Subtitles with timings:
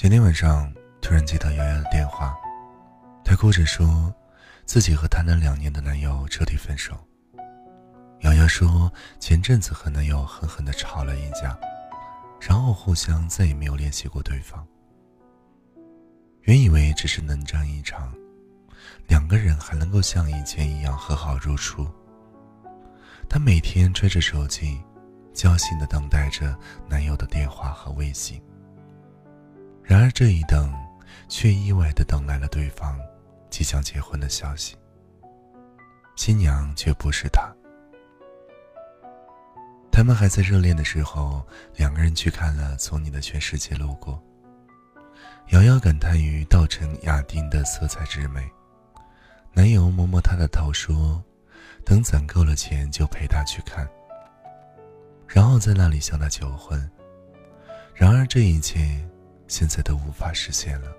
[0.00, 2.34] 前天晚上突然接到瑶瑶的电话，
[3.22, 4.10] 她哭着说，
[4.64, 6.96] 自己和谈了两年的男友彻底分手。
[8.20, 11.54] 瑶瑶说，前阵子和男友狠狠的吵了一架，
[12.40, 14.66] 然后互相再也没有联系过对方。
[16.44, 18.10] 原以为只是冷战一场，
[19.06, 21.86] 两个人还能够像以前一样和好如初。
[23.28, 24.80] 她每天追着手机，
[25.34, 26.58] 焦心的等待着
[26.88, 28.40] 男友的电话和微信。
[29.90, 30.72] 然而这一等，
[31.28, 32.96] 却意外的等来了对方
[33.50, 34.76] 即将结婚的消息。
[36.14, 37.52] 新娘却不是他。
[39.90, 41.44] 他们还在热恋的时候，
[41.74, 44.14] 两个人去看了《从你的全世界路过》。
[45.52, 48.48] 瑶瑶感叹于稻城亚丁的色彩之美，
[49.52, 51.20] 男友摸摸她的头说
[51.84, 53.84] ：“等攒够了钱就陪她去看。”
[55.26, 56.88] 然后在那里向她求婚。
[57.92, 59.04] 然而这一切。
[59.50, 60.92] 现在都无法实现了。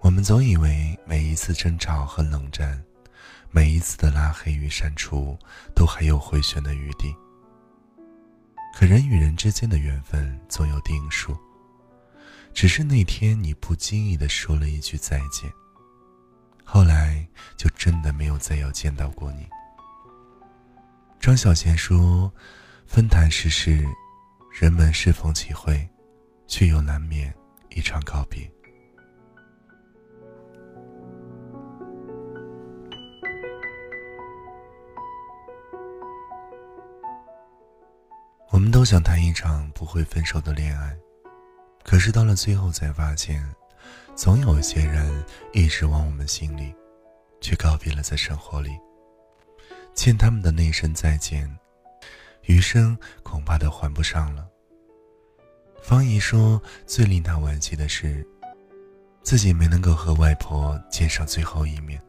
[0.00, 2.82] 我们总以为每一次争吵和冷战，
[3.52, 5.38] 每一次的拉黑与删除，
[5.76, 7.14] 都还有回旋的余地。
[8.74, 11.36] 可人与人之间的缘分总有定数，
[12.52, 15.48] 只是那天你不经意的说了一句再见，
[16.64, 17.24] 后来
[17.56, 19.46] 就真的没有再有见到过你。
[21.20, 22.32] 张小娴说
[22.88, 23.86] ：“分谈世事，
[24.58, 25.88] 人们适逢其会。”
[26.50, 27.32] 却又难免
[27.70, 28.50] 一场告别。
[38.50, 40.94] 我们都想谈一场不会分手的恋爱，
[41.84, 43.40] 可是到了最后才发现，
[44.16, 46.74] 总有一些人一直往我们心里，
[47.40, 48.70] 却告别了在生活里。
[49.94, 51.48] 欠他们的那一声再见，
[52.42, 54.46] 余生恐怕都还不上了。
[55.82, 58.24] 方姨说：“最令她惋惜的是，
[59.22, 62.00] 自己没能够和外婆见上最后一面。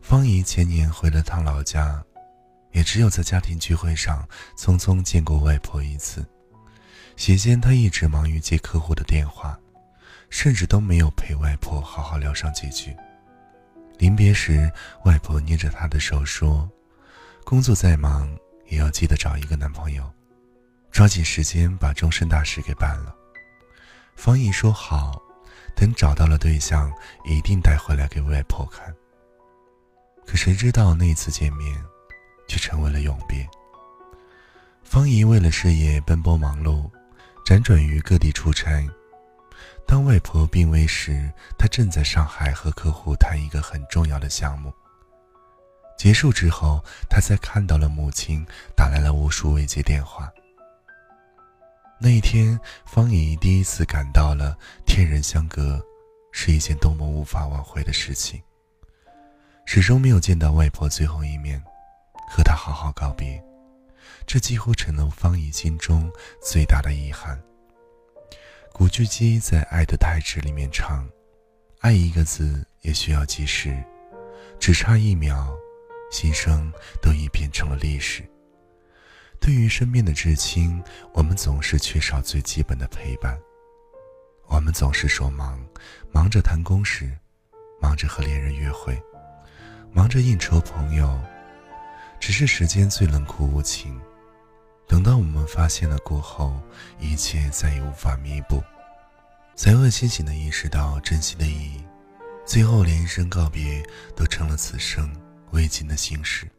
[0.00, 2.02] 方姨前年回了趟老家，
[2.72, 6.24] 也只有在家庭聚会上匆匆见过外婆一次。
[7.16, 9.58] 席间，她一直忙于接客户的电话，
[10.30, 12.96] 甚至都没有陪外婆好好聊上几句。
[13.98, 14.70] 临别时，
[15.04, 16.70] 外婆捏着她的手说
[17.44, 18.28] ：‘工作再忙，
[18.68, 20.10] 也要记得找一个男朋友。’”
[20.96, 23.14] 抓紧时间把终身大事给办了。
[24.14, 25.20] 方毅说好，
[25.76, 26.90] 等找到了对象，
[27.26, 28.96] 一定带回来给外婆看。
[30.26, 31.84] 可谁知道那次见面，
[32.48, 33.46] 却成为了永别。
[34.84, 36.90] 方怡为了事业奔波忙碌，
[37.44, 38.88] 辗转于各地出差。
[39.86, 44.72] 当外婆病危时，他正在上海和客户谈一个很重要的项目。
[45.98, 50.32] 结束之后，他才看到了母亲打来了无数未接电话。
[51.98, 55.82] 那一天，方怡第一次感到了天人相隔
[56.30, 58.42] 是一件多么无法挽回的事情。
[59.64, 61.58] 始终没有见到外婆最后一面，
[62.28, 63.42] 和她好好告别，
[64.26, 66.10] 这几乎成了方怡心中
[66.42, 67.42] 最大的遗憾。
[68.74, 71.08] 古巨基在《爱的太迟》里面唱
[71.80, 73.74] ：“爱一个字也需要计时，
[74.60, 75.48] 只差一秒，
[76.12, 76.70] 心声
[77.00, 78.22] 都已变成了历史。”
[79.46, 83.38] 对于身边的至亲，我们总是缺少最基本的陪伴。
[84.48, 85.64] 我们总是说忙，
[86.12, 87.16] 忙着谈公事，
[87.80, 89.00] 忙着和恋人约会，
[89.92, 91.16] 忙着应酬朋友。
[92.18, 94.00] 只是时间最冷酷无情，
[94.88, 96.60] 等到我们发现了过后，
[96.98, 98.60] 一切再也无法弥补，
[99.54, 101.84] 才会清醒的意识到珍惜的意义。
[102.44, 103.80] 最后，连一声告别
[104.16, 105.08] 都成了此生
[105.52, 106.50] 未尽的心事。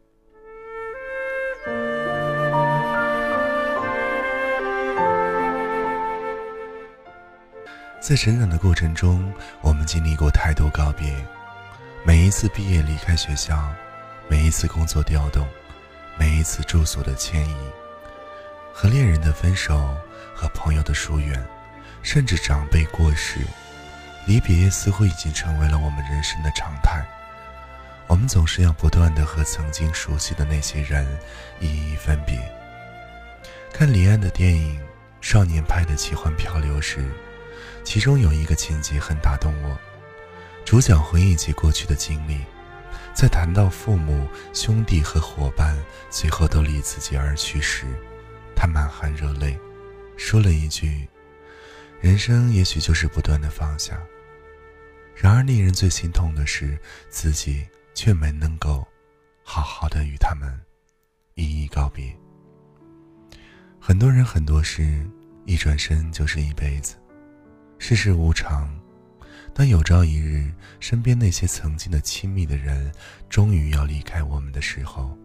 [8.08, 11.14] 在成长的过程中，我们经历过太多告别。
[12.06, 13.62] 每一次毕业离开学校，
[14.30, 15.46] 每一次工作调动，
[16.18, 17.56] 每一次住所的迁移，
[18.72, 19.94] 和恋人的分手，
[20.34, 21.46] 和朋友的疏远，
[22.02, 23.42] 甚至长辈过世，
[24.26, 27.06] 离别似乎已经成为了我们人生的常态。
[28.08, 31.06] 我们总是要不断的和曾经熟悉的那些人
[31.60, 32.40] 一一分别。
[33.74, 34.80] 看李安的电影
[35.20, 37.04] 《少年派的奇幻漂流》时。
[37.88, 39.80] 其中有一个情节很打动我，
[40.66, 42.44] 主角回忆起过去的经历，
[43.14, 45.74] 在谈到父母、兄弟和伙伴
[46.10, 47.86] 最后都离自己而去时，
[48.54, 49.58] 他满含热泪，
[50.18, 51.08] 说了一句
[52.02, 53.98] ：“人生也许就是不断的放下。”
[55.16, 58.86] 然而令人最心痛的是，自己却没能够
[59.44, 60.54] 好好的与他们
[61.36, 62.14] 一一告别。
[63.80, 65.10] 很多人很多事。
[65.46, 66.98] 一转身就是一辈子。
[67.80, 68.68] 世事无常，
[69.54, 72.92] 当有朝一日身边那些曾经的亲密的人
[73.30, 75.18] 终于要离开我们的时候，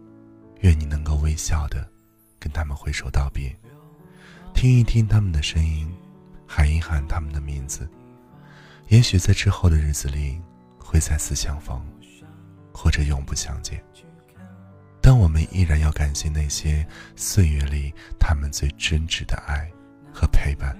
[0.61, 1.85] 愿你能够微笑的
[2.39, 3.53] 跟他们挥手道别，
[4.53, 5.91] 听一听他们的声音，
[6.47, 7.89] 喊一喊他们的名字。
[8.87, 10.39] 也许在之后的日子里
[10.77, 11.81] 会再次相逢，
[12.71, 13.83] 或者永不相见。
[15.01, 19.69] 但我们依然要感谢那些岁月里他们最真挚的爱
[20.13, 20.77] 和陪伴。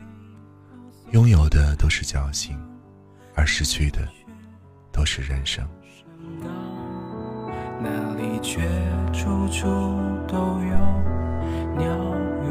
[1.14, 2.60] 拥有的都是侥幸，
[3.36, 4.00] 而失去的
[4.92, 5.64] 都是人生。
[7.80, 8.62] 哪里却
[9.14, 9.68] 处处
[10.28, 10.76] 都有
[11.78, 11.86] 鸟
[12.42, 12.50] 语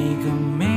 [0.00, 0.69] 一个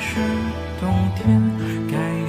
[0.00, 0.16] 是
[0.80, 1.40] 冬天
[1.90, 2.19] 该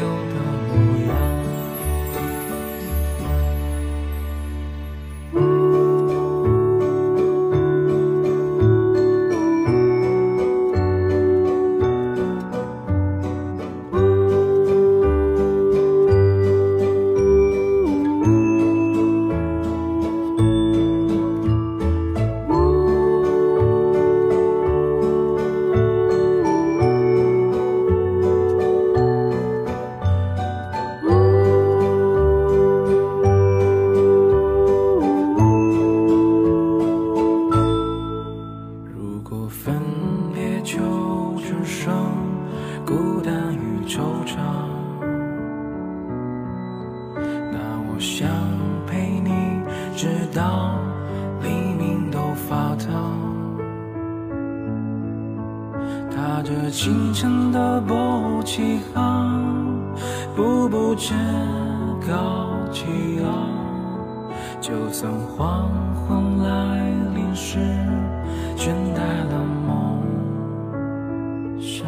[48.02, 48.28] 想
[48.88, 49.30] 陪你
[49.96, 50.76] 直到
[51.44, 52.90] 黎明都发烫。
[56.10, 59.46] 踏着清晨的波起航，
[60.36, 61.14] 步步至
[62.08, 62.86] 高气
[63.24, 63.48] 昂。
[64.60, 67.60] 就算黄昏来临时，
[68.58, 69.00] 倦怠
[69.30, 70.02] 了梦
[71.62, 71.86] 想。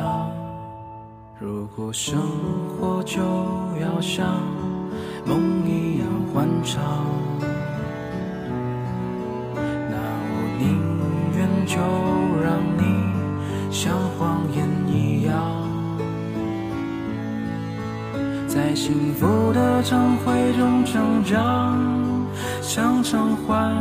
[1.39, 2.19] 如果生
[2.80, 3.19] 活就
[3.81, 4.25] 要像
[5.25, 6.81] 梦一样欢畅，
[9.56, 9.96] 那
[10.30, 10.64] 我宁
[11.38, 11.78] 愿就
[12.42, 12.48] 让
[12.78, 12.81] 你
[13.72, 15.31] 像谎言一样。
[18.48, 21.80] 在幸福的常会中成长，
[22.62, 23.75] 常常欢